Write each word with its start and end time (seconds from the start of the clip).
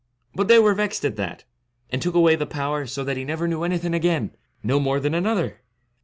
But 0.33 0.47
they 0.47 0.57
were 0.57 0.73
vexed 0.73 1.05
at 1.05 1.15
that, 1.17 1.43
and 1.91 2.01
took 2.01 2.15
away 2.15 2.35
the 2.35 2.47
power, 2.47 2.87
so 2.87 3.03
that 3.03 3.17
he 3.17 3.23
never 3.23 3.47
knew 3.47 3.61
anything 3.61 3.93
again, 3.93 4.31
no 4.63 4.79
more 4.79 4.99
than 4.99 5.13
another. 5.13 5.61